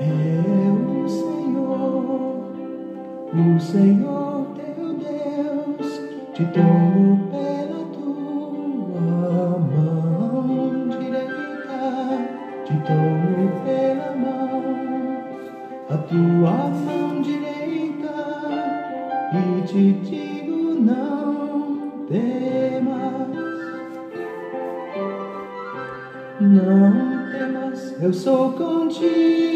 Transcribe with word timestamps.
é 0.00 0.70
o 0.72 1.08
Senhor, 1.08 2.52
o 3.34 3.60
Senhor 3.60 4.46
teu 4.54 4.94
Deus, 4.94 6.00
te 6.32 6.44
tomou 6.46 7.18
pela 7.30 7.84
tua 7.92 9.58
mão 9.58 10.88
direita, 10.88 11.80
te 12.64 12.74
tomou 12.86 13.50
pela 13.62 14.16
mão, 14.16 14.64
a 15.90 15.96
tua 15.98 16.70
mão 16.70 17.20
direita, 17.20 18.14
e 19.34 19.62
te 19.66 19.92
digo 19.92 20.80
não 20.80 22.06
temas, 22.08 23.28
não 26.40 27.30
temas, 27.30 28.02
eu 28.02 28.12
sou 28.14 28.52
contigo. 28.52 29.49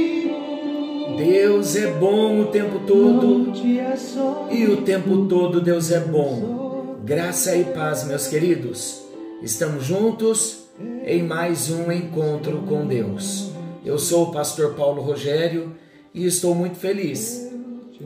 Deus 1.25 1.75
é 1.75 1.91
bom 1.91 2.43
o 2.43 2.47
tempo 2.49 2.81
todo 2.81 3.51
açoito, 3.91 4.55
e 4.55 4.67
o 4.67 4.83
tempo 4.83 5.27
todo 5.27 5.59
Deus 5.59 5.91
é 5.91 5.99
bom. 5.99 6.99
Graça 7.03 7.57
e 7.57 7.65
paz, 7.65 8.05
meus 8.05 8.27
queridos. 8.27 9.03
Estamos 9.43 9.85
juntos 9.85 10.65
em 11.07 11.23
mais 11.23 11.71
um 11.71 11.91
encontro 11.91 12.65
com 12.69 12.87
Deus. 12.87 13.51
Eu 13.83 13.99
sou 13.99 14.25
o 14.25 14.33
pastor 14.33 14.75
Paulo 14.75 15.01
Rogério 15.01 15.75
e 16.13 16.27
estou 16.27 16.55
muito 16.55 16.77
feliz 16.77 17.49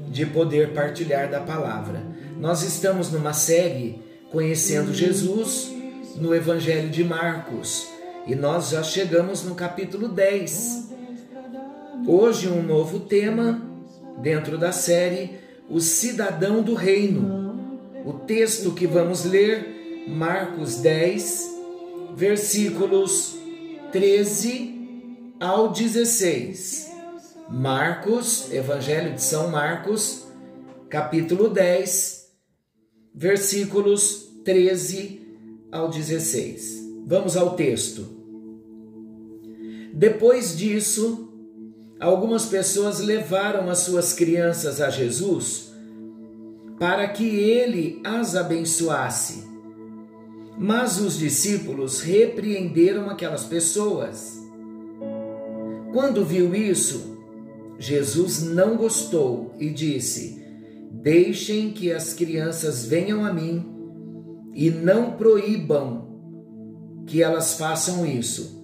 de 0.08 0.24
poder 0.24 0.72
partilhar 0.72 1.28
da 1.28 1.40
palavra. 1.40 2.06
Nós 2.38 2.62
estamos 2.62 3.10
numa 3.10 3.32
série 3.32 4.00
conhecendo 4.30 4.94
Jesus 4.94 5.72
no 6.14 6.32
Evangelho 6.32 6.88
de 6.88 7.02
Marcos 7.02 7.88
e 8.28 8.36
nós 8.36 8.70
já 8.70 8.84
chegamos 8.84 9.42
no 9.42 9.56
capítulo 9.56 10.06
10. 10.06 10.87
Hoje, 12.10 12.48
um 12.48 12.62
novo 12.62 13.00
tema 13.00 13.60
dentro 14.22 14.56
da 14.56 14.72
série 14.72 15.32
O 15.68 15.78
Cidadão 15.78 16.62
do 16.62 16.72
Reino. 16.72 17.70
O 18.02 18.14
texto 18.14 18.72
que 18.72 18.86
vamos 18.86 19.26
ler, 19.26 20.06
Marcos 20.08 20.76
10, 20.76 21.54
versículos 22.16 23.36
13 23.92 25.34
ao 25.38 25.70
16. 25.70 26.90
Marcos, 27.46 28.50
Evangelho 28.54 29.12
de 29.12 29.22
São 29.22 29.50
Marcos, 29.50 30.26
capítulo 30.88 31.50
10, 31.50 32.26
versículos 33.14 34.32
13 34.46 35.20
ao 35.70 35.90
16. 35.90 36.88
Vamos 37.06 37.36
ao 37.36 37.54
texto. 37.54 38.08
Depois 39.92 40.56
disso, 40.56 41.27
algumas 42.00 42.46
pessoas 42.46 43.00
levaram 43.00 43.68
as 43.68 43.78
suas 43.78 44.12
crianças 44.12 44.80
a 44.80 44.90
Jesus 44.90 45.68
para 46.78 47.08
que 47.08 47.24
ele 47.24 48.00
as 48.04 48.36
abençoasse. 48.36 49.46
Mas 50.56 51.00
os 51.00 51.18
discípulos 51.18 52.00
repreenderam 52.00 53.10
aquelas 53.10 53.44
pessoas. 53.44 54.38
Quando 55.92 56.24
viu 56.24 56.54
isso, 56.54 57.18
Jesus 57.78 58.42
não 58.42 58.76
gostou 58.76 59.54
e 59.58 59.70
disse: 59.70 60.42
Deixem 60.90 61.70
que 61.70 61.92
as 61.92 62.12
crianças 62.12 62.84
venham 62.84 63.24
a 63.24 63.32
mim 63.32 63.64
e 64.54 64.70
não 64.70 65.12
proíbam 65.12 66.08
que 67.06 67.22
elas 67.22 67.54
façam 67.54 68.04
isso, 68.04 68.60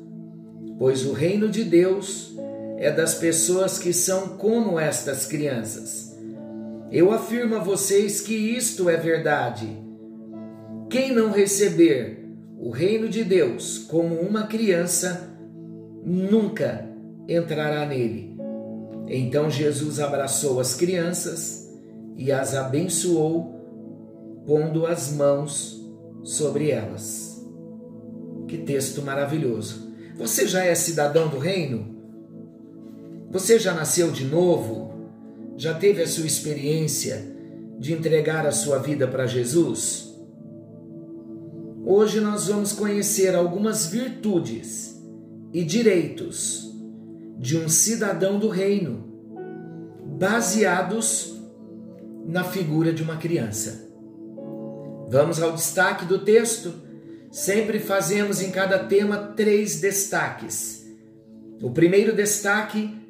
pois 0.79 1.07
o 1.07 1.13
reino 1.13 1.48
de 1.48 1.63
Deus 1.63 2.34
é 2.78 2.91
das 2.91 3.14
pessoas 3.14 3.78
que 3.78 3.92
são 3.92 4.36
como 4.36 4.78
estas 4.78 5.27
crianças. 5.27 6.14
Eu 6.90 7.12
afirmo 7.12 7.57
a 7.57 7.58
vocês 7.58 8.20
que 8.20 8.35
isto 8.35 8.89
é 8.89 8.96
verdade. 8.96 9.68
Quem 10.89 11.13
não 11.13 11.30
receber 11.30 12.24
o 12.58 12.70
reino 12.70 13.08
de 13.08 13.24
Deus 13.24 13.79
como 13.79 14.14
uma 14.14 14.46
criança, 14.46 15.29
nunca 16.05 16.89
entrará 17.29 17.84
nele. 17.84 18.36
Então 19.08 19.51
Jesus 19.51 20.01
abraçou 20.01 20.61
as 20.61 20.74
crianças 20.74 21.70
e 22.17 22.33
as 22.33 22.55
abençoou, 22.55 24.42
pondo 24.46 24.86
as 24.86 25.13
mãos 25.13 25.79
sobre 26.23 26.70
elas. 26.70 27.45
Que 28.48 28.58
texto 28.58 29.02
maravilhoso! 29.02 29.92
Você 30.17 30.46
já 30.46 30.64
é 30.64 30.74
cidadão 30.74 31.29
do 31.29 31.39
reino? 31.39 31.94
Você 33.34 33.58
já 33.58 33.74
nasceu 33.74 34.12
de 34.12 34.24
novo? 34.24 34.95
Já 35.56 35.74
teve 35.74 36.00
a 36.00 36.06
sua 36.06 36.24
experiência 36.24 37.20
de 37.80 37.92
entregar 37.92 38.46
a 38.46 38.52
sua 38.52 38.78
vida 38.78 39.08
para 39.08 39.27
Jesus? 39.27 40.14
Hoje 41.84 42.20
nós 42.20 42.46
vamos 42.46 42.72
conhecer 42.72 43.34
algumas 43.34 43.86
virtudes 43.86 45.02
e 45.52 45.64
direitos 45.64 46.72
de 47.36 47.58
um 47.58 47.68
cidadão 47.68 48.39
do 48.39 48.48
reino, 48.48 49.05
baseados 50.16 51.36
na 52.24 52.45
figura 52.45 52.92
de 52.92 53.02
uma 53.02 53.16
criança. 53.16 53.90
Vamos 55.08 55.42
ao 55.42 55.51
destaque 55.51 56.05
do 56.05 56.20
texto? 56.20 56.72
Sempre 57.33 57.80
fazemos 57.80 58.40
em 58.40 58.52
cada 58.52 58.78
tema 58.78 59.16
três 59.34 59.80
destaques. 59.80 60.86
O 61.61 61.72
primeiro 61.72 62.14
destaque 62.14 63.02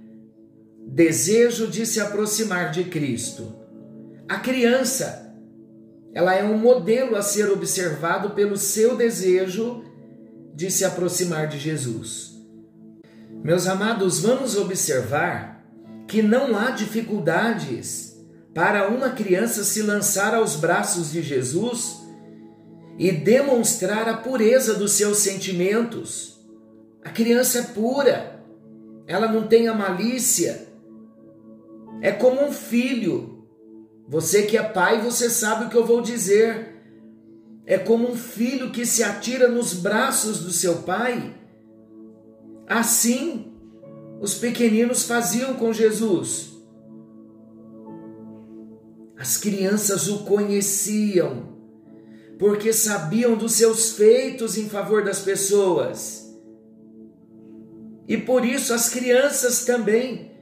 desejo 0.86 1.66
de 1.66 1.86
se 1.86 2.00
aproximar 2.00 2.70
de 2.70 2.84
Cristo. 2.84 3.54
A 4.28 4.38
criança, 4.38 5.34
ela 6.14 6.34
é 6.34 6.44
um 6.44 6.56
modelo 6.56 7.16
a 7.16 7.22
ser 7.22 7.50
observado 7.50 8.30
pelo 8.30 8.56
seu 8.56 8.96
desejo 8.96 9.84
de 10.54 10.70
se 10.70 10.84
aproximar 10.84 11.48
de 11.48 11.58
Jesus. 11.58 12.34
Meus 13.42 13.66
amados, 13.66 14.20
vamos 14.20 14.56
observar 14.56 15.64
que 16.06 16.22
não 16.22 16.56
há 16.56 16.70
dificuldades 16.70 18.14
para 18.54 18.88
uma 18.88 19.10
criança 19.10 19.64
se 19.64 19.82
lançar 19.82 20.34
aos 20.34 20.54
braços 20.54 21.10
de 21.10 21.20
Jesus 21.20 21.98
e 22.96 23.10
demonstrar 23.10 24.08
a 24.08 24.16
pureza 24.16 24.74
dos 24.74 24.92
seus 24.92 25.18
sentimentos. 25.18 26.40
A 27.04 27.10
criança 27.10 27.58
é 27.58 27.62
pura, 27.62 28.40
ela 29.06 29.30
não 29.30 29.46
tem 29.46 29.66
a 29.66 29.74
malícia, 29.74 30.68
é 32.04 32.12
como 32.12 32.44
um 32.44 32.52
filho. 32.52 33.46
Você 34.06 34.42
que 34.42 34.58
é 34.58 34.62
pai, 34.62 35.00
você 35.00 35.30
sabe 35.30 35.64
o 35.64 35.68
que 35.70 35.76
eu 35.76 35.86
vou 35.86 36.02
dizer. 36.02 36.76
É 37.64 37.78
como 37.78 38.10
um 38.10 38.14
filho 38.14 38.70
que 38.70 38.84
se 38.84 39.02
atira 39.02 39.48
nos 39.48 39.72
braços 39.72 40.40
do 40.40 40.50
seu 40.50 40.82
pai. 40.82 41.34
Assim, 42.66 43.54
os 44.20 44.34
pequeninos 44.34 45.04
faziam 45.04 45.54
com 45.54 45.72
Jesus. 45.72 46.52
As 49.16 49.38
crianças 49.38 50.06
o 50.06 50.24
conheciam, 50.24 51.56
porque 52.38 52.70
sabiam 52.74 53.34
dos 53.34 53.52
seus 53.52 53.92
feitos 53.92 54.58
em 54.58 54.68
favor 54.68 55.02
das 55.02 55.20
pessoas. 55.20 56.30
E 58.06 58.18
por 58.18 58.44
isso 58.44 58.74
as 58.74 58.90
crianças 58.90 59.64
também 59.64 60.33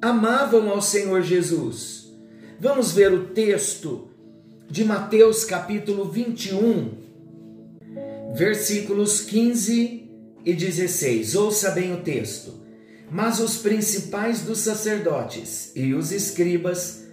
amavam 0.00 0.70
ao 0.70 0.80
Senhor 0.80 1.22
Jesus. 1.22 2.12
Vamos 2.60 2.92
ver 2.92 3.12
o 3.12 3.26
texto 3.26 4.08
de 4.70 4.84
Mateus 4.84 5.44
capítulo 5.44 6.04
21, 6.04 6.90
versículos 8.34 9.20
15 9.22 10.08
e 10.44 10.52
16. 10.52 11.34
Ouça 11.34 11.72
bem 11.72 11.94
o 11.94 12.02
texto. 12.02 12.54
Mas 13.10 13.40
os 13.40 13.56
principais 13.56 14.42
dos 14.42 14.58
sacerdotes 14.58 15.72
e 15.74 15.94
os 15.94 16.12
escribas, 16.12 17.04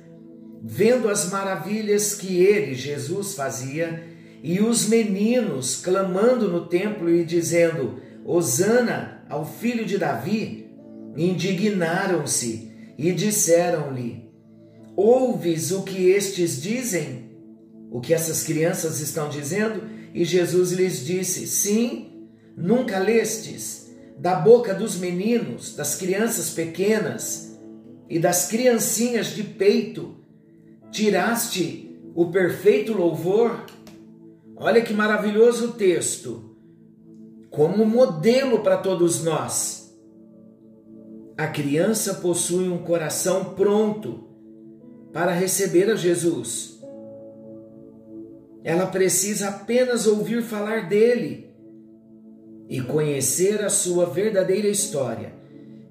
vendo 0.62 1.10
as 1.10 1.30
maravilhas 1.32 2.14
que 2.14 2.38
ele, 2.38 2.76
Jesus, 2.76 3.34
fazia, 3.34 4.04
e 4.44 4.60
os 4.60 4.88
meninos 4.88 5.78
clamando 5.78 6.50
no 6.50 6.68
templo 6.68 7.10
e 7.10 7.24
dizendo: 7.24 8.00
Hosana 8.26 9.26
ao 9.30 9.46
filho 9.46 9.86
de 9.86 9.98
Davi, 9.98 10.70
indignaram-se 11.16 12.75
e 12.98 13.12
disseram-lhe: 13.12 14.30
Ouves 14.96 15.72
o 15.72 15.84
que 15.84 16.10
estes 16.10 16.62
dizem? 16.62 17.26
O 17.92 18.00
que 18.00 18.14
essas 18.14 18.44
crianças 18.44 19.00
estão 19.00 19.30
dizendo? 19.30 19.84
E 20.14 20.24
Jesus 20.24 20.72
lhes 20.72 21.06
disse: 21.06 21.48
Sim, 21.48 22.30
nunca 22.56 23.00
lestes 23.00 23.92
da 24.18 24.36
boca 24.36 24.74
dos 24.74 24.96
meninos, 24.98 25.76
das 25.76 25.96
crianças 25.96 26.50
pequenas 26.50 27.58
e 28.10 28.18
das 28.18 28.48
criancinhas 28.48 29.28
de 29.28 29.44
peito, 29.44 30.16
tiraste 30.92 32.00
o 32.16 32.32
perfeito 32.32 32.94
louvor? 32.94 33.66
Olha 34.56 34.82
que 34.82 34.94
maravilhoso 34.94 35.74
texto, 35.74 36.56
como 37.50 37.86
modelo 37.86 38.60
para 38.60 38.78
todos 38.78 39.22
nós. 39.22 39.85
A 41.38 41.48
criança 41.48 42.16
possui 42.16 42.70
um 42.70 42.78
coração 42.78 43.54
pronto 43.56 44.24
para 45.12 45.32
receber 45.32 45.90
a 45.90 45.96
Jesus. 45.96 46.80
Ela 48.64 48.88
precisa 48.88 49.50
apenas 49.50 50.08
ouvir 50.08 50.42
falar 50.42 50.88
dele 50.88 51.50
e 52.70 52.82
conhecer 52.82 53.64
a 53.64 53.70
sua 53.70 54.06
verdadeira 54.06 54.68
história. 54.68 55.34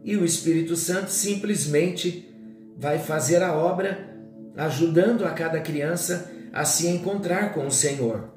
E 0.02 0.16
o 0.16 0.24
Espírito 0.24 0.76
Santo 0.76 1.10
simplesmente 1.10 2.28
vai 2.76 2.98
fazer 2.98 3.42
a 3.42 3.54
obra, 3.54 4.16
ajudando 4.56 5.24
a 5.24 5.30
cada 5.30 5.60
criança 5.60 6.30
a 6.52 6.64
se 6.64 6.88
encontrar 6.88 7.54
com 7.54 7.66
o 7.66 7.70
Senhor. 7.70 8.30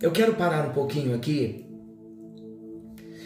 Eu 0.00 0.12
quero 0.12 0.34
parar 0.34 0.68
um 0.68 0.72
pouquinho 0.72 1.14
aqui 1.14 1.64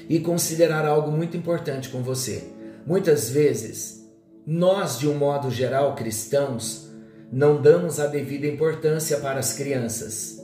e 0.08 0.20
considerar 0.20 0.86
algo 0.86 1.10
muito 1.10 1.36
importante 1.36 1.88
com 1.88 2.02
você. 2.02 2.61
Muitas 2.86 3.30
vezes, 3.30 4.08
nós, 4.46 4.98
de 4.98 5.08
um 5.08 5.14
modo 5.14 5.50
geral, 5.50 5.94
cristãos, 5.94 6.90
não 7.30 7.62
damos 7.62 8.00
a 8.00 8.06
devida 8.06 8.46
importância 8.46 9.18
para 9.18 9.38
as 9.38 9.54
crianças. 9.54 10.42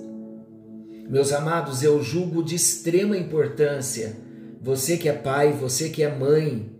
Meus 1.08 1.32
amados, 1.32 1.82
eu 1.82 2.02
julgo 2.02 2.42
de 2.42 2.54
extrema 2.54 3.16
importância 3.16 4.16
você 4.60 4.96
que 4.96 5.08
é 5.08 5.12
pai, 5.12 5.52
você 5.52 5.88
que 5.88 6.02
é 6.02 6.14
mãe, 6.14 6.70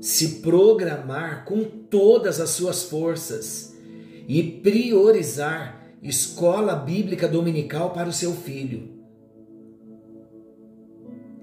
se 0.00 0.40
programar 0.40 1.44
com 1.44 1.64
todas 1.64 2.40
as 2.40 2.50
suas 2.50 2.84
forças 2.84 3.76
e 4.26 4.42
priorizar 4.42 5.94
escola 6.02 6.74
bíblica 6.74 7.28
dominical 7.28 7.90
para 7.90 8.08
o 8.08 8.12
seu 8.12 8.32
filho. 8.32 8.98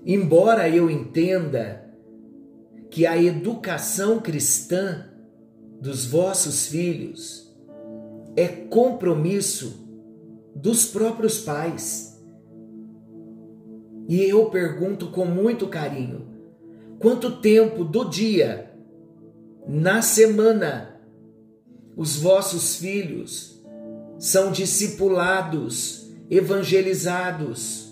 Embora 0.06 0.70
eu 0.70 0.90
entenda 0.90 1.87
que 2.98 3.06
a 3.06 3.16
educação 3.16 4.20
cristã 4.20 5.06
dos 5.80 6.08
vossos 6.08 6.66
filhos 6.66 7.56
é 8.36 8.48
compromisso 8.48 9.88
dos 10.56 10.88
próprios 10.88 11.38
pais. 11.38 12.20
E 14.10 14.20
eu 14.24 14.50
pergunto 14.50 15.12
com 15.12 15.26
muito 15.26 15.68
carinho: 15.68 16.28
quanto 16.98 17.40
tempo 17.40 17.84
do 17.84 18.04
dia, 18.04 18.74
na 19.68 20.02
semana, 20.02 21.00
os 21.96 22.18
vossos 22.18 22.78
filhos 22.78 23.64
são 24.18 24.52
discipulados, 24.52 26.10
evangelizados? 26.32 27.87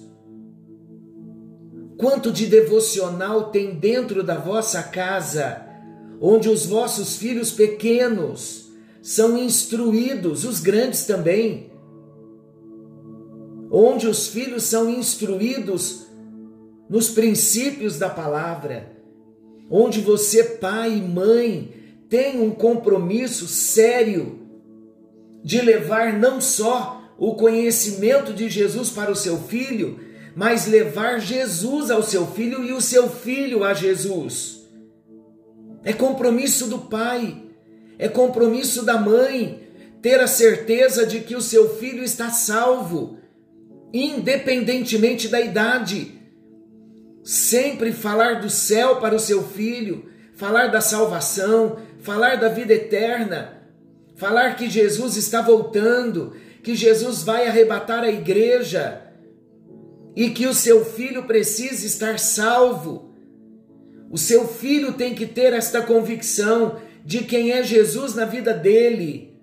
Quanto 1.98 2.32
de 2.32 2.46
devocional 2.48 3.52
tem 3.52 3.76
dentro 3.76 4.22
da 4.22 4.38
vossa 4.38 4.84
casa, 4.84 5.66
onde 6.20 6.50
os 6.50 6.66
vossos 6.66 7.18
filhos 7.18 7.52
pequenos 7.52 8.72
são 9.02 9.38
instruídos, 9.38 10.44
os 10.44 10.60
grandes 10.60 11.06
também, 11.06 11.72
onde 13.72 14.08
os 14.08 14.28
filhos 14.28 14.64
são 14.64 14.90
instruídos 14.90 16.06
nos 16.90 17.10
princípios 17.10 17.98
da 17.98 18.10
palavra, 18.10 18.92
onde 19.70 20.02
você, 20.02 20.44
pai 20.44 20.98
e 20.98 21.02
mãe, 21.02 21.74
tem 22.10 22.42
um 22.42 22.52
compromisso 22.52 23.48
sério 23.48 24.40
de 25.44 25.62
levar 25.62 26.14
não 26.14 26.40
só 26.40 27.02
o 27.18 27.36
conhecimento 27.36 28.34
de 28.34 28.50
Jesus 28.50 28.90
para 28.90 29.12
o 29.12 29.16
seu 29.16 29.38
filho, 29.38 30.00
mas 30.36 30.68
levar 30.68 31.20
Jesus 31.20 31.90
ao 31.90 32.04
seu 32.04 32.28
filho 32.28 32.64
e 32.64 32.74
o 32.74 32.82
seu 32.82 33.10
filho 33.10 33.64
a 33.64 33.74
Jesus. 33.74 34.68
É 35.84 35.94
compromisso 35.94 36.68
do 36.68 36.80
pai, 36.80 37.42
é 37.98 38.10
compromisso 38.10 38.84
da 38.84 39.00
mãe 39.00 39.66
ter 40.02 40.20
a 40.20 40.28
certeza 40.28 41.06
de 41.06 41.22
que 41.22 41.36
o 41.36 41.42
seu 41.42 41.78
filho 41.78 42.04
está 42.04 42.30
salvo, 42.30 43.18
independentemente 43.94 45.30
da 45.30 45.40
idade. 45.40 46.22
Sempre 47.24 47.94
falar 47.94 48.42
do 48.42 48.50
céu 48.50 48.98
para 48.98 49.16
o 49.16 49.20
seu 49.20 49.42
filho, 49.42 50.12
falar 50.36 50.68
da 50.68 50.82
salvação, 50.82 51.78
falar 52.02 52.36
da 52.36 52.50
vida 52.50 52.74
eterna, 52.74 53.64
falar 54.16 54.56
que 54.56 54.70
Jesus 54.70 55.16
está 55.16 55.42
voltando, 55.42 56.36
que 56.62 56.76
Jesus 56.76 57.24
vai 57.24 57.48
arrebatar 57.48 58.04
a 58.04 58.12
igreja 58.12 59.05
e 60.16 60.30
que 60.30 60.48
o 60.48 60.54
seu 60.54 60.86
filho 60.86 61.24
precisa 61.24 61.86
estar 61.86 62.18
salvo. 62.18 63.14
O 64.10 64.18
seu 64.18 64.48
filho 64.48 64.94
tem 64.94 65.14
que 65.14 65.26
ter 65.26 65.52
esta 65.52 65.82
convicção 65.82 66.80
de 67.04 67.24
quem 67.24 67.52
é 67.52 67.62
Jesus 67.62 68.16
na 68.16 68.26
vida 68.26 68.54
dele. 68.54 69.36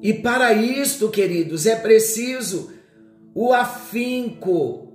E 0.00 0.12
para 0.14 0.52
isto, 0.52 1.08
queridos, 1.10 1.66
é 1.66 1.76
preciso 1.76 2.72
o 3.34 3.52
afinco 3.52 4.88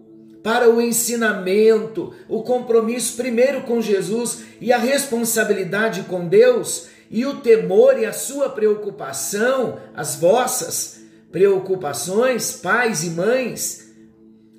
para 0.44 0.70
o 0.70 0.82
ensinamento, 0.82 2.14
o 2.28 2.42
compromisso 2.42 3.16
primeiro 3.16 3.64
com 3.64 3.82
Jesus 3.82 4.44
e 4.60 4.74
a 4.74 4.78
responsabilidade 4.78 6.04
com 6.04 6.28
Deus 6.28 6.88
e 7.10 7.26
o 7.26 7.38
temor 7.38 8.00
e 8.00 8.06
a 8.06 8.14
sua 8.14 8.50
preocupação, 8.50 9.80
as 9.96 10.16
vossas, 10.16 11.02
preocupações, 11.32 12.54
pais 12.54 13.04
e 13.04 13.10
mães, 13.10 13.94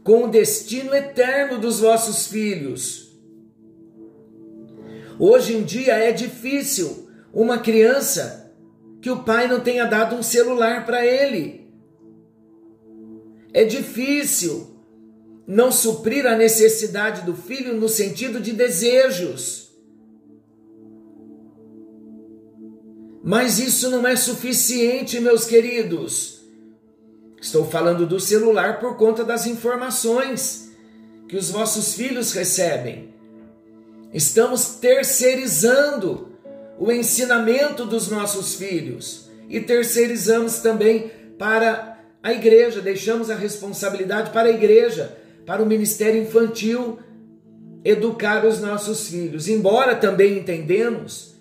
com 0.05 0.25
o 0.25 0.31
destino 0.31 0.94
eterno 0.94 1.59
dos 1.59 1.81
vossos 1.81 2.26
filhos. 2.26 3.09
Hoje 5.19 5.56
em 5.56 5.65
dia 5.65 5.94
é 5.94 6.12
difícil 6.12 7.09
uma 7.32 7.59
criança 7.59 8.55
que 9.00 9.11
o 9.11 9.23
pai 9.25 9.49
não 9.49 9.61
tenha 9.61 9.85
dado 9.85 10.17
um 10.17 10.23
celular 10.23 10.87
para 10.87 11.05
ele. 11.05 11.69
É 13.53 13.64
difícil 13.64 14.76
não 15.47 15.73
suprir 15.73 16.26
a 16.26 16.37
necessidade 16.37 17.25
do 17.25 17.35
filho 17.35 17.75
no 17.75 17.88
sentido 17.88 18.38
de 18.41 18.53
desejos. 18.53 19.73
Mas 23.25 23.59
isso 23.59 23.91
não 23.91 24.06
é 24.06 24.14
suficiente, 24.14 25.21
meus 25.21 25.44
queridos. 25.44 26.38
Estou 27.40 27.64
falando 27.64 28.06
do 28.06 28.19
celular 28.19 28.81
por 28.81 28.96
conta 28.96 29.25
das 29.25 29.46
informações 29.46 30.73
que 31.28 31.37
os 31.37 31.50
vossos 31.50 31.95
filhos 31.95 32.33
recebem. 32.33 33.14
Estamos 34.12 34.76
terceirizando 34.76 36.33
o 36.78 36.90
ensinamento 36.90 37.85
dos 37.85 38.09
nossos 38.09 38.54
filhos 38.54 39.28
e 39.49 39.61
terceirizamos 39.61 40.59
também 40.59 41.11
para 41.38 41.99
a 42.23 42.33
igreja, 42.33 42.80
deixamos 42.80 43.30
a 43.30 43.35
responsabilidade 43.35 44.30
para 44.30 44.49
a 44.49 44.52
igreja, 44.52 45.16
para 45.47 45.62
o 45.62 45.66
ministério 45.66 46.21
infantil 46.21 46.99
educar 47.85 48.45
os 48.45 48.61
nossos 48.61 49.09
filhos. 49.09 49.49
Embora 49.49 49.95
também 49.95 50.38
entendemos 50.38 51.37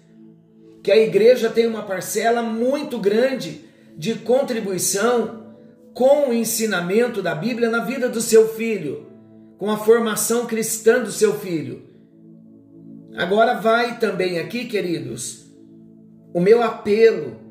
que 0.83 0.91
a 0.91 0.97
igreja 0.97 1.49
tem 1.49 1.65
uma 1.65 1.83
parcela 1.83 2.41
muito 2.41 2.99
grande 2.99 3.65
de 3.97 4.13
contribuição 4.15 5.46
com 5.97 6.29
o 6.29 6.33
ensinamento 6.33 7.23
da 7.23 7.33
Bíblia 7.33 7.71
na 7.71 7.83
vida 7.83 8.07
do 8.07 8.21
seu 8.21 8.49
filho, 8.49 9.07
com 9.57 9.71
a 9.71 9.79
formação 9.79 10.45
cristã 10.45 11.01
do 11.01 11.11
seu 11.11 11.39
filho. 11.39 11.89
Agora 13.15 13.55
vai 13.55 13.97
também 13.97 14.37
aqui, 14.37 14.65
queridos, 14.65 15.47
o 16.35 16.39
meu 16.39 16.61
apelo 16.61 17.41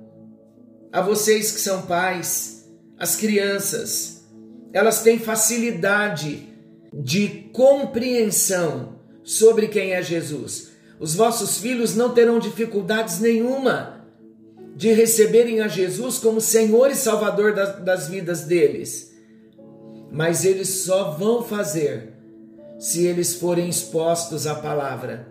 a 0.93 1.01
vocês 1.01 1.51
que 1.51 1.59
são 1.59 1.83
pais, 1.83 2.71
as 2.97 3.17
crianças, 3.17 4.25
elas 4.73 5.03
têm 5.03 5.19
facilidade 5.19 6.49
de 6.95 7.51
compreensão 7.53 9.01
sobre 9.25 9.67
quem 9.67 9.93
é 9.93 10.01
Jesus. 10.01 10.71
Os 11.01 11.17
vossos 11.17 11.59
filhos 11.59 11.97
não 11.97 12.15
terão 12.15 12.39
dificuldades 12.39 13.19
nenhuma 13.19 13.96
de 14.77 14.93
receberem 14.93 15.63
a 15.63 15.69
Jesus 15.69 16.19
como 16.19 16.39
Senhor 16.39 16.91
e 16.91 16.95
Salvador 16.95 17.55
das, 17.55 17.83
das 17.83 18.09
vidas 18.09 18.43
deles. 18.43 19.17
Mas 20.13 20.45
eles 20.45 20.69
só 20.69 21.13
vão 21.13 21.43
fazer 21.43 22.13
se 22.79 23.07
eles 23.07 23.37
forem 23.37 23.71
expostos 23.71 24.47
à 24.47 24.55
palavra. 24.55 25.29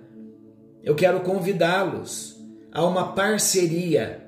Eu 0.83 0.95
quero 0.95 1.19
convidá-los 1.19 2.43
a 2.71 2.83
uma 2.83 3.13
parceria. 3.13 4.25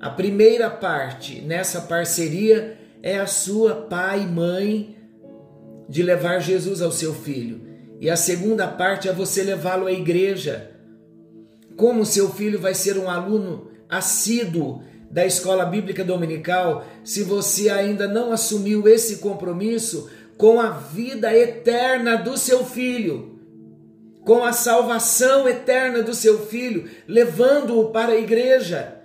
A 0.00 0.10
primeira 0.10 0.68
parte 0.68 1.40
nessa 1.40 1.82
parceria 1.82 2.76
é 3.00 3.20
a 3.20 3.28
sua 3.28 3.76
pai 3.82 4.22
e 4.22 4.26
mãe 4.26 4.96
de 5.88 6.02
levar 6.02 6.40
Jesus 6.40 6.82
ao 6.82 6.90
seu 6.90 7.14
filho. 7.14 7.60
E 8.00 8.10
a 8.10 8.16
segunda 8.16 8.66
parte 8.66 9.08
é 9.08 9.12
você 9.12 9.44
levá-lo 9.44 9.86
à 9.86 9.92
igreja. 9.92 10.72
Como 11.76 12.04
seu 12.04 12.28
filho 12.30 12.58
vai 12.58 12.74
ser 12.74 12.98
um 12.98 13.08
aluno 13.08 13.70
assíduo 13.92 14.82
da 15.10 15.26
escola 15.26 15.66
bíblica 15.66 16.02
dominical, 16.02 16.86
se 17.04 17.22
você 17.22 17.68
ainda 17.68 18.08
não 18.08 18.32
assumiu 18.32 18.88
esse 18.88 19.18
compromisso 19.18 20.10
com 20.38 20.58
a 20.58 20.70
vida 20.70 21.36
eterna 21.36 22.16
do 22.16 22.36
seu 22.38 22.64
filho. 22.64 23.30
com 24.24 24.44
a 24.44 24.52
salvação 24.52 25.48
eterna 25.48 26.02
do 26.02 26.14
seu 26.14 26.46
filho, 26.46 26.88
levando-o 27.08 27.90
para 27.90 28.12
a 28.12 28.18
igreja. 28.18 28.98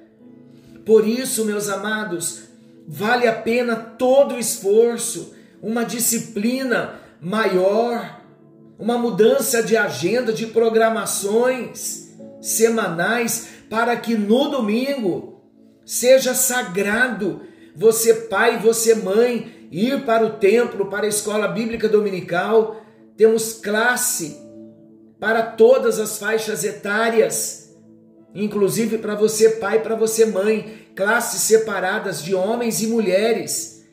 Por 0.85 1.07
isso, 1.07 1.43
meus 1.43 1.67
amados, 1.69 2.43
vale 2.87 3.27
a 3.27 3.33
pena 3.33 3.75
todo 3.75 4.35
o 4.35 4.39
esforço, 4.39 5.33
uma 5.61 5.83
disciplina 5.83 6.99
maior, 7.19 8.21
uma 8.77 8.97
mudança 8.97 9.63
de 9.63 9.75
agenda, 9.75 10.31
de 10.31 10.45
programações 10.45 12.15
semanais, 12.39 13.47
para 13.69 13.95
que 13.97 14.15
no 14.15 14.49
domingo 14.49 15.41
seja 15.85 16.33
sagrado 16.33 17.41
você, 17.77 18.13
pai, 18.13 18.57
você, 18.57 18.95
mãe, 18.95 19.67
ir 19.71 20.03
para 20.03 20.25
o 20.25 20.31
templo, 20.31 20.89
para 20.89 21.05
a 21.05 21.09
escola 21.09 21.47
bíblica 21.47 21.87
dominical. 21.87 22.81
Temos 23.15 23.53
classe 23.53 24.35
para 25.19 25.43
todas 25.43 25.99
as 25.99 26.17
faixas 26.17 26.63
etárias, 26.63 27.77
inclusive 28.33 28.97
para 28.97 29.13
você, 29.13 29.51
pai, 29.51 29.83
para 29.83 29.95
você, 29.95 30.25
mãe, 30.25 30.87
classes 30.95 31.41
separadas 31.41 32.23
de 32.23 32.33
homens 32.33 32.81
e 32.81 32.87
mulheres. 32.87 33.85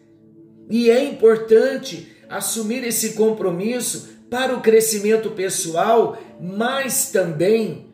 E 0.71 0.90
é 0.90 1.04
importante 1.04 2.11
assumir 2.26 2.85
esse 2.85 3.12
compromisso 3.12 4.09
para 4.31 4.54
o 4.54 4.62
crescimento 4.62 5.31
pessoal, 5.33 6.16
mas 6.40 7.11
também 7.11 7.93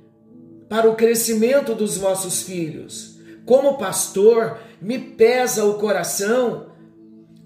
para 0.70 0.88
o 0.88 0.94
crescimento 0.94 1.74
dos 1.74 1.98
vossos 1.98 2.42
filhos. 2.42 3.18
Como 3.44 3.76
pastor, 3.76 4.60
me 4.80 5.00
pesa 5.00 5.64
o 5.64 5.74
coração 5.74 6.70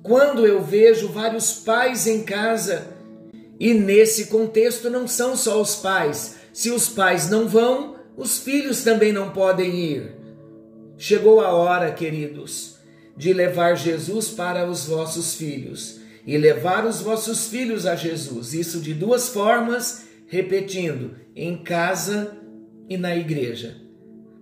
quando 0.02 0.47
eu 0.47 0.62
vejo 0.62 1.09
vários 1.09 1.54
pais 1.54 2.07
em 2.07 2.23
casa 2.23 2.87
e 3.59 3.73
nesse 3.73 4.26
contexto 4.26 4.90
não 4.90 5.09
são 5.09 5.35
só 5.35 5.59
os 5.59 5.76
pais. 5.76 6.37
Se 6.52 6.71
os 6.71 6.87
pais 6.87 7.31
não 7.31 7.49
vão, 7.49 7.97
os 8.14 8.40
filhos 8.40 8.85
também 8.85 9.11
não 9.11 9.31
podem 9.31 9.75
ir. 9.75 10.16
Chegou 10.99 11.40
a 11.40 11.50
hora, 11.54 11.93
queridos, 11.93 12.76
de 13.16 13.33
levar 13.33 13.75
Jesus 13.75 14.28
para 14.28 14.69
os 14.69 14.85
vossos 14.85 15.35
filhos 15.35 15.99
e 16.26 16.37
levar 16.37 16.85
os 16.85 17.00
vossos 17.00 17.49
filhos 17.49 17.87
a 17.87 17.97
Jesus. 17.97 18.52
Isso 18.52 18.81
de 18.81 18.93
duas 18.93 19.31
formas, 19.31 20.02
repetindo, 20.26 21.16
em 21.35 21.57
casa 21.57 22.44
e 22.88 22.97
na 22.97 23.14
igreja. 23.17 23.76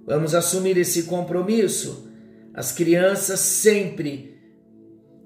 Vamos 0.06 0.34
assumir 0.34 0.76
esse 0.76 1.04
compromisso. 1.04 2.10
As 2.54 2.72
crianças 2.72 3.40
sempre 3.40 4.36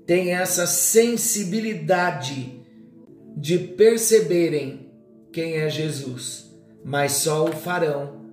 têm 0.07 0.35
essa 0.35 0.67
sensibilidade 0.67 2.61
de 3.37 3.59
perceberem 3.59 4.91
quem 5.33 5.57
é 5.57 5.69
Jesus, 5.69 6.55
mas 6.85 7.13
só 7.13 7.45
o 7.45 7.53
farão 7.53 8.25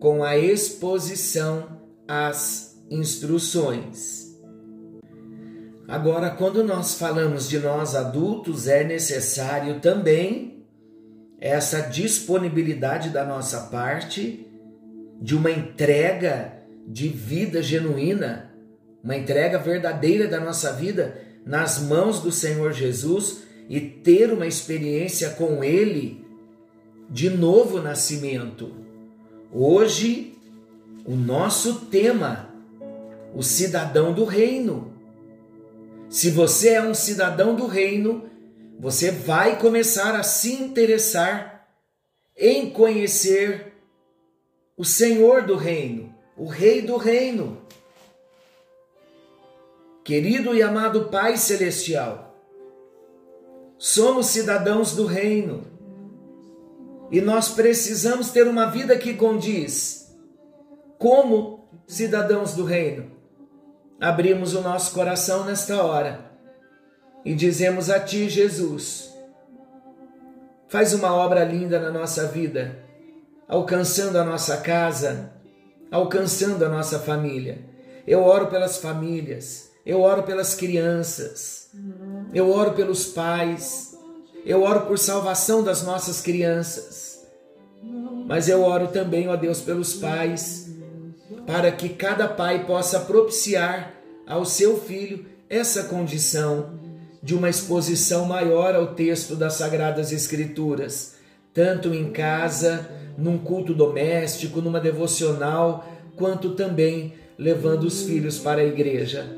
com 0.00 0.24
a 0.24 0.36
exposição 0.36 1.80
às 2.08 2.82
instruções. 2.90 4.30
Agora, 5.86 6.30
quando 6.30 6.62
nós 6.62 6.94
falamos 6.94 7.48
de 7.48 7.58
nós 7.58 7.94
adultos, 7.94 8.66
é 8.66 8.84
necessário 8.84 9.80
também 9.80 10.59
essa 11.40 11.80
disponibilidade 11.80 13.08
da 13.08 13.24
nossa 13.24 13.62
parte 13.62 14.46
de 15.20 15.34
uma 15.34 15.50
entrega 15.50 16.52
de 16.86 17.08
vida 17.08 17.62
genuína, 17.62 18.50
uma 19.02 19.16
entrega 19.16 19.58
verdadeira 19.58 20.28
da 20.28 20.38
nossa 20.38 20.72
vida 20.72 21.18
nas 21.46 21.80
mãos 21.80 22.20
do 22.20 22.30
Senhor 22.30 22.72
Jesus 22.72 23.44
e 23.68 23.80
ter 23.80 24.32
uma 24.32 24.46
experiência 24.46 25.30
com 25.30 25.64
Ele 25.64 26.24
de 27.08 27.30
novo 27.30 27.80
nascimento. 27.80 28.72
Hoje, 29.52 30.34
o 31.04 31.16
nosso 31.16 31.86
tema, 31.86 32.50
o 33.34 33.42
cidadão 33.42 34.12
do 34.12 34.24
reino. 34.24 34.92
Se 36.08 36.30
você 36.30 36.70
é 36.70 36.82
um 36.82 36.94
cidadão 36.94 37.54
do 37.54 37.66
reino, 37.66 38.29
você 38.80 39.10
vai 39.10 39.58
começar 39.58 40.14
a 40.16 40.22
se 40.22 40.54
interessar 40.54 41.68
em 42.34 42.70
conhecer 42.70 43.74
o 44.74 44.86
Senhor 44.86 45.42
do 45.42 45.54
reino, 45.54 46.14
o 46.34 46.46
Rei 46.46 46.80
do 46.80 46.96
reino. 46.96 47.60
Querido 50.02 50.54
e 50.54 50.62
amado 50.62 51.10
Pai 51.10 51.36
Celestial, 51.36 52.28
Somos 53.76 54.26
cidadãos 54.26 54.94
do 54.94 55.06
reino. 55.06 55.64
E 57.10 57.18
nós 57.20 57.48
precisamos 57.48 58.30
ter 58.30 58.46
uma 58.46 58.66
vida 58.66 58.96
que 58.98 59.14
condiz. 59.14 60.14
Como 60.98 61.82
cidadãos 61.86 62.54
do 62.54 62.64
reino, 62.64 63.10
abrimos 63.98 64.54
o 64.54 64.60
nosso 64.60 64.92
coração 64.92 65.44
nesta 65.44 65.82
hora 65.82 66.29
e 67.24 67.34
dizemos 67.34 67.90
a 67.90 68.00
Ti, 68.00 68.28
Jesus, 68.28 69.12
faz 70.68 70.94
uma 70.94 71.14
obra 71.14 71.44
linda 71.44 71.78
na 71.78 71.90
nossa 71.90 72.26
vida, 72.26 72.78
alcançando 73.48 74.16
a 74.16 74.24
nossa 74.24 74.56
casa, 74.58 75.32
alcançando 75.90 76.64
a 76.64 76.68
nossa 76.68 76.98
família. 76.98 77.58
Eu 78.06 78.22
oro 78.22 78.46
pelas 78.46 78.78
famílias, 78.78 79.70
eu 79.84 80.00
oro 80.00 80.22
pelas 80.22 80.54
crianças, 80.54 81.70
eu 82.32 82.50
oro 82.50 82.72
pelos 82.72 83.06
pais, 83.06 83.98
eu 84.46 84.62
oro 84.62 84.86
por 84.86 84.98
salvação 84.98 85.62
das 85.62 85.82
nossas 85.82 86.20
crianças, 86.20 87.26
mas 88.26 88.48
eu 88.48 88.62
oro 88.62 88.88
também, 88.88 89.28
ó 89.28 89.36
Deus, 89.36 89.60
pelos 89.60 89.94
pais, 89.94 90.70
para 91.46 91.70
que 91.72 91.88
cada 91.88 92.28
pai 92.28 92.64
possa 92.64 93.00
propiciar 93.00 93.94
ao 94.26 94.44
seu 94.44 94.80
filho 94.80 95.26
essa 95.48 95.84
condição 95.84 96.78
de 97.22 97.34
uma 97.34 97.48
exposição 97.48 98.24
maior 98.24 98.74
ao 98.74 98.94
texto 98.94 99.36
das 99.36 99.54
Sagradas 99.54 100.12
Escrituras, 100.12 101.16
tanto 101.52 101.92
em 101.92 102.10
casa, 102.10 102.88
num 103.18 103.38
culto 103.38 103.74
doméstico, 103.74 104.60
numa 104.60 104.80
devocional, 104.80 105.86
quanto 106.16 106.50
também 106.50 107.14
levando 107.38 107.84
os 107.84 108.02
filhos 108.02 108.38
para 108.38 108.60
a 108.60 108.64
igreja. 108.64 109.36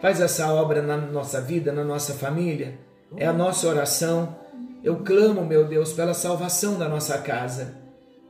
Faz 0.00 0.20
essa 0.20 0.52
obra 0.52 0.82
na 0.82 0.96
nossa 0.96 1.40
vida, 1.40 1.72
na 1.72 1.84
nossa 1.84 2.12
família. 2.14 2.78
É 3.16 3.26
a 3.26 3.32
nossa 3.32 3.68
oração. 3.68 4.36
Eu 4.82 4.96
clamo, 4.96 5.44
meu 5.44 5.66
Deus, 5.66 5.92
pela 5.92 6.12
salvação 6.12 6.78
da 6.78 6.88
nossa 6.88 7.16
casa. 7.18 7.76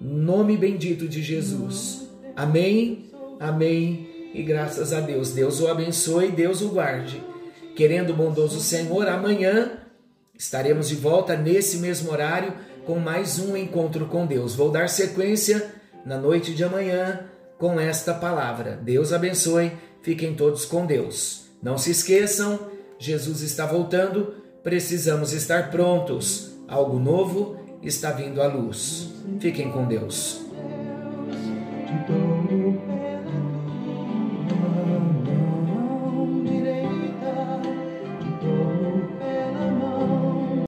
Nome 0.00 0.56
bendito 0.56 1.08
de 1.08 1.22
Jesus. 1.22 2.08
Amém, 2.36 3.10
amém 3.40 4.30
e 4.34 4.42
graças 4.42 4.92
a 4.92 5.00
Deus. 5.00 5.32
Deus 5.32 5.60
o 5.60 5.68
abençoe, 5.68 6.30
Deus 6.30 6.60
o 6.60 6.68
guarde. 6.68 7.20
Querendo 7.74 8.10
o 8.10 8.16
bondoso 8.16 8.60
Senhor, 8.60 9.08
amanhã 9.08 9.72
estaremos 10.38 10.88
de 10.88 10.94
volta 10.94 11.36
nesse 11.36 11.78
mesmo 11.78 12.10
horário 12.10 12.52
com 12.86 12.98
mais 12.98 13.38
um 13.38 13.56
encontro 13.56 14.06
com 14.06 14.26
Deus. 14.26 14.54
Vou 14.54 14.70
dar 14.70 14.88
sequência 14.88 15.74
na 16.04 16.16
noite 16.16 16.54
de 16.54 16.62
amanhã 16.62 17.24
com 17.58 17.80
esta 17.80 18.14
palavra. 18.14 18.78
Deus 18.82 19.12
abençoe. 19.12 19.72
Fiquem 20.02 20.34
todos 20.34 20.64
com 20.64 20.86
Deus. 20.86 21.46
Não 21.62 21.78
se 21.78 21.90
esqueçam, 21.90 22.60
Jesus 22.98 23.40
está 23.40 23.64
voltando, 23.64 24.34
precisamos 24.62 25.32
estar 25.32 25.70
prontos. 25.70 26.52
Algo 26.68 26.98
novo 26.98 27.56
está 27.82 28.12
vindo 28.12 28.40
à 28.42 28.46
luz. 28.46 29.08
Fiquem 29.40 29.70
com 29.70 29.86
Deus. 29.86 30.44